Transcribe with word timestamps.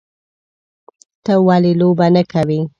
_ته 1.23 1.33
ولې 1.47 1.71
لوبه 1.79 2.07
نه 2.15 2.23
کوې؟ 2.31 2.59